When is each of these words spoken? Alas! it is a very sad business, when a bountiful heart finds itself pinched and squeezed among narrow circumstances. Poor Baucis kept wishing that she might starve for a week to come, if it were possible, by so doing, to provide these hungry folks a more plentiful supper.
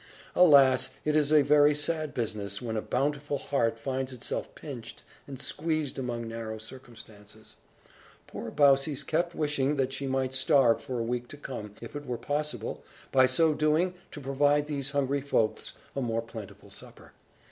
Alas! 0.35 0.89
it 1.05 1.15
is 1.15 1.31
a 1.31 1.43
very 1.43 1.75
sad 1.75 2.11
business, 2.15 2.59
when 2.59 2.75
a 2.75 2.81
bountiful 2.81 3.37
heart 3.37 3.77
finds 3.77 4.11
itself 4.11 4.55
pinched 4.55 5.03
and 5.27 5.39
squeezed 5.39 5.99
among 5.99 6.27
narrow 6.27 6.57
circumstances. 6.57 7.55
Poor 8.25 8.49
Baucis 8.49 9.03
kept 9.03 9.35
wishing 9.35 9.75
that 9.75 9.93
she 9.93 10.07
might 10.07 10.33
starve 10.33 10.81
for 10.81 10.97
a 10.97 11.03
week 11.03 11.27
to 11.27 11.37
come, 11.37 11.75
if 11.83 11.95
it 11.95 12.07
were 12.07 12.17
possible, 12.17 12.83
by 13.11 13.27
so 13.27 13.53
doing, 13.53 13.93
to 14.09 14.19
provide 14.19 14.65
these 14.65 14.89
hungry 14.89 15.21
folks 15.21 15.73
a 15.95 16.01
more 16.01 16.23
plentiful 16.23 16.71
supper. 16.71 17.11